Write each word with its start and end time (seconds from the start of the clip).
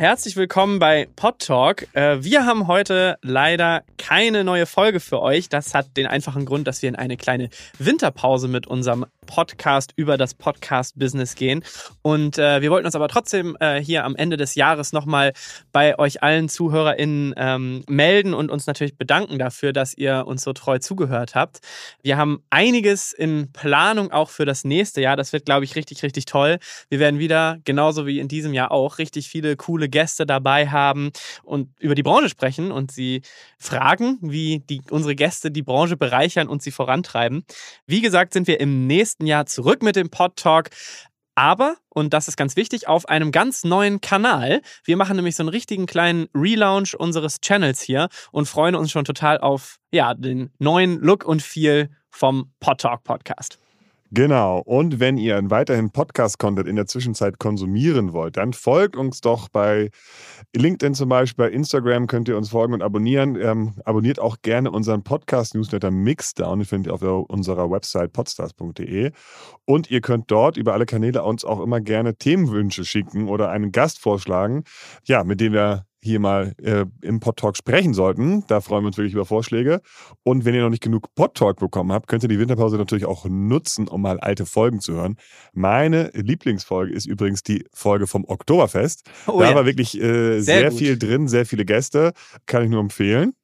herzlich 0.00 0.34
willkommen 0.34 0.78
bei 0.78 1.08
Pod 1.14 1.40
Talk. 1.40 1.86
Äh, 1.94 2.24
wir 2.24 2.46
haben 2.46 2.68
heute 2.68 3.18
leider 3.20 3.82
keine 3.98 4.44
neue 4.44 4.64
Folge 4.64 4.98
für 4.98 5.20
euch. 5.20 5.50
Das 5.50 5.74
hat 5.74 5.94
den 5.98 6.06
einfachen 6.06 6.46
Grund, 6.46 6.66
dass 6.66 6.80
wir 6.80 6.88
in 6.88 6.96
eine 6.96 7.18
kleine 7.18 7.50
Winterpause 7.78 8.48
mit 8.48 8.66
unserem 8.66 9.04
Podcast 9.26 9.92
über 9.96 10.16
das 10.16 10.32
Podcast-Business 10.32 11.34
gehen. 11.34 11.62
Und 12.00 12.38
äh, 12.38 12.62
wir 12.62 12.70
wollten 12.70 12.86
uns 12.86 12.94
aber 12.94 13.08
trotzdem 13.08 13.58
äh, 13.60 13.78
hier 13.78 14.04
am 14.06 14.16
Ende 14.16 14.38
des 14.38 14.54
Jahres 14.54 14.94
nochmal 14.94 15.34
bei 15.70 15.98
euch 15.98 16.22
allen 16.22 16.48
ZuhörerInnen 16.48 17.34
ähm, 17.36 17.84
melden 17.86 18.32
und 18.32 18.50
uns 18.50 18.66
natürlich 18.66 18.96
bedanken 18.96 19.38
dafür, 19.38 19.74
dass 19.74 19.92
ihr 19.92 20.24
uns 20.26 20.42
so 20.42 20.54
treu 20.54 20.78
zugehört 20.78 21.34
habt. 21.34 21.58
Wir 22.02 22.16
haben 22.16 22.42
einiges 22.48 23.12
in 23.12 23.52
Planung 23.52 24.10
auch 24.12 24.30
für 24.30 24.46
das 24.46 24.64
nächste 24.64 25.02
Jahr. 25.02 25.16
Das 25.16 25.34
wird, 25.34 25.44
glaube 25.44 25.66
ich, 25.66 25.76
richtig, 25.76 26.02
richtig 26.02 26.24
toll. 26.24 26.58
Wir 26.88 27.00
werden 27.00 27.20
wieder, 27.20 27.58
genauso 27.64 28.06
wie 28.06 28.18
in 28.18 28.28
diesem 28.28 28.54
Jahr 28.54 28.72
auch, 28.72 28.96
richtig 28.96 29.28
viele 29.28 29.56
coole 29.56 29.89
Gäste 29.90 30.26
dabei 30.26 30.68
haben 30.68 31.10
und 31.42 31.68
über 31.80 31.94
die 31.94 32.02
Branche 32.02 32.28
sprechen 32.28 32.72
und 32.72 32.90
sie 32.92 33.22
fragen, 33.58 34.18
wie 34.22 34.60
die, 34.60 34.82
unsere 34.90 35.14
Gäste 35.14 35.50
die 35.50 35.62
Branche 35.62 35.96
bereichern 35.96 36.48
und 36.48 36.62
sie 36.62 36.70
vorantreiben. 36.70 37.44
Wie 37.86 38.00
gesagt, 38.00 38.32
sind 38.32 38.46
wir 38.46 38.60
im 38.60 38.86
nächsten 38.86 39.26
Jahr 39.26 39.46
zurück 39.46 39.82
mit 39.82 39.96
dem 39.96 40.10
Pod 40.10 40.36
Talk. 40.36 40.70
Aber, 41.34 41.76
und 41.88 42.12
das 42.12 42.28
ist 42.28 42.36
ganz 42.36 42.56
wichtig, 42.56 42.86
auf 42.86 43.08
einem 43.08 43.32
ganz 43.32 43.64
neuen 43.64 44.00
Kanal. 44.00 44.60
Wir 44.84 44.96
machen 44.96 45.16
nämlich 45.16 45.36
so 45.36 45.42
einen 45.42 45.48
richtigen 45.48 45.86
kleinen 45.86 46.28
Relaunch 46.34 46.94
unseres 46.94 47.40
Channels 47.40 47.80
hier 47.80 48.08
und 48.30 48.46
freuen 48.46 48.74
uns 48.74 48.90
schon 48.90 49.04
total 49.04 49.38
auf 49.38 49.78
ja, 49.90 50.12
den 50.14 50.50
neuen 50.58 50.98
Look 51.00 51.24
und 51.24 51.40
Feel 51.40 51.88
vom 52.10 52.52
Pod 52.60 52.80
Talk 52.80 53.04
Podcast. 53.04 53.58
Genau. 54.12 54.58
Und 54.58 54.98
wenn 54.98 55.16
ihr 55.16 55.40
weiterhin 55.50 55.90
Podcast-Content 55.90 56.66
in 56.66 56.74
der 56.74 56.86
Zwischenzeit 56.86 57.38
konsumieren 57.38 58.12
wollt, 58.12 58.36
dann 58.36 58.52
folgt 58.52 58.96
uns 58.96 59.20
doch 59.20 59.48
bei 59.48 59.90
LinkedIn 60.54 60.94
zum 60.94 61.08
Beispiel, 61.08 61.46
bei 61.46 61.52
Instagram 61.52 62.08
könnt 62.08 62.28
ihr 62.28 62.36
uns 62.36 62.50
folgen 62.50 62.74
und 62.74 62.82
abonnieren. 62.82 63.36
Ähm, 63.40 63.74
abonniert 63.84 64.18
auch 64.18 64.38
gerne 64.42 64.72
unseren 64.72 65.04
Podcast-Newsletter 65.04 65.92
Mixdown, 65.92 66.58
den 66.58 66.66
findet 66.66 66.90
ihr 66.90 66.94
auf 66.94 67.02
unserer 67.30 67.70
Website 67.70 68.12
podstars.de. 68.12 69.12
Und 69.64 69.90
ihr 69.92 70.00
könnt 70.00 70.28
dort 70.30 70.56
über 70.56 70.72
alle 70.72 70.86
Kanäle 70.86 71.22
uns 71.22 71.44
auch 71.44 71.60
immer 71.60 71.80
gerne 71.80 72.16
Themenwünsche 72.16 72.84
schicken 72.84 73.28
oder 73.28 73.50
einen 73.50 73.70
Gast 73.70 74.00
vorschlagen, 74.00 74.64
ja, 75.04 75.22
mit 75.22 75.40
dem 75.40 75.52
wir 75.52 75.86
hier 76.02 76.20
mal 76.20 76.54
äh, 76.62 76.86
im 77.02 77.20
Podtalk 77.20 77.56
sprechen 77.56 77.94
sollten. 77.94 78.44
Da 78.46 78.60
freuen 78.60 78.84
wir 78.84 78.88
uns 78.88 78.96
wirklich 78.96 79.12
über 79.12 79.26
Vorschläge. 79.26 79.80
Und 80.22 80.44
wenn 80.44 80.54
ihr 80.54 80.62
noch 80.62 80.70
nicht 80.70 80.82
genug 80.82 81.14
Podtalk 81.14 81.58
bekommen 81.58 81.92
habt, 81.92 82.06
könnt 82.08 82.22
ihr 82.22 82.28
die 82.28 82.38
Winterpause 82.38 82.76
natürlich 82.76 83.04
auch 83.04 83.26
nutzen, 83.28 83.88
um 83.88 84.02
mal 84.02 84.18
alte 84.20 84.46
Folgen 84.46 84.80
zu 84.80 84.94
hören. 84.94 85.16
Meine 85.52 86.10
Lieblingsfolge 86.14 86.92
ist 86.92 87.06
übrigens 87.06 87.42
die 87.42 87.66
Folge 87.72 88.06
vom 88.06 88.24
Oktoberfest. 88.24 89.08
Oh, 89.26 89.40
da 89.40 89.50
ja. 89.50 89.54
war 89.54 89.66
wirklich 89.66 90.00
äh, 90.00 90.40
sehr, 90.40 90.42
sehr 90.42 90.72
viel 90.72 90.98
drin, 90.98 91.28
sehr 91.28 91.46
viele 91.46 91.64
Gäste. 91.64 92.12
Kann 92.46 92.64
ich 92.64 92.70
nur 92.70 92.80
empfehlen. 92.80 93.34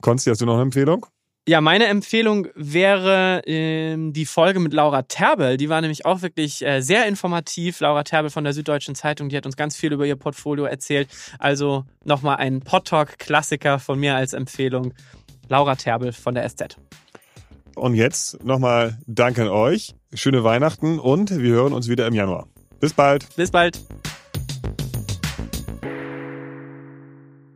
Konsti, 0.00 0.30
hast 0.30 0.40
du 0.40 0.46
noch 0.46 0.54
eine 0.54 0.62
Empfehlung? 0.62 1.06
Ja, 1.48 1.60
meine 1.60 1.86
Empfehlung 1.86 2.46
wäre 2.54 3.42
ähm, 3.46 4.12
die 4.12 4.26
Folge 4.26 4.60
mit 4.60 4.72
Laura 4.72 5.02
Terbel. 5.02 5.56
Die 5.56 5.68
war 5.68 5.80
nämlich 5.80 6.06
auch 6.06 6.22
wirklich 6.22 6.64
äh, 6.64 6.80
sehr 6.82 7.06
informativ. 7.06 7.80
Laura 7.80 8.04
Terbel 8.04 8.30
von 8.30 8.44
der 8.44 8.52
Süddeutschen 8.52 8.94
Zeitung, 8.94 9.28
die 9.28 9.36
hat 9.36 9.44
uns 9.44 9.56
ganz 9.56 9.76
viel 9.76 9.92
über 9.92 10.06
ihr 10.06 10.14
Portfolio 10.14 10.66
erzählt. 10.66 11.08
Also 11.40 11.84
nochmal 12.04 12.36
ein 12.36 12.60
Podtalk-Klassiker 12.60 13.80
von 13.80 13.98
mir 13.98 14.14
als 14.14 14.34
Empfehlung. 14.34 14.94
Laura 15.48 15.74
Terbel 15.74 16.12
von 16.12 16.34
der 16.34 16.48
SZ. 16.48 16.76
Und 17.74 17.96
jetzt 17.96 18.44
nochmal 18.44 18.98
Danke 19.08 19.42
an 19.42 19.48
euch. 19.48 19.96
Schöne 20.14 20.44
Weihnachten 20.44 21.00
und 21.00 21.36
wir 21.36 21.54
hören 21.54 21.72
uns 21.72 21.88
wieder 21.88 22.06
im 22.06 22.14
Januar. 22.14 22.46
Bis 22.78 22.92
bald. 22.92 23.34
Bis 23.34 23.50
bald. 23.50 23.80